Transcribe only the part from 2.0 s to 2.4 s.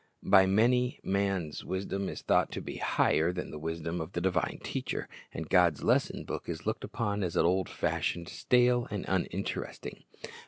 is